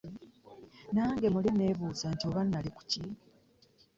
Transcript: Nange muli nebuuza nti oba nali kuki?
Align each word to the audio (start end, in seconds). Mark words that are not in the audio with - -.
Nange 0.93 1.27
muli 1.33 1.49
nebuuza 1.53 2.05
nti 2.13 2.23
oba 2.29 2.41
nali 2.43 2.69
kuki? 2.77 3.03